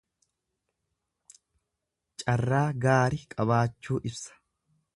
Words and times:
Carraa 2.23 2.65
gaari 2.87 3.23
qabaachuu 3.35 4.03
ibsa. 4.13 4.39